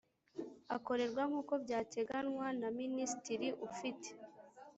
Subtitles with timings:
[0.75, 4.09] akorerwa nk uko byateganywa na Minisitiri ufite